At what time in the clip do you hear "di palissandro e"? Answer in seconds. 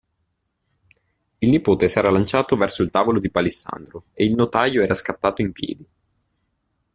3.19-4.25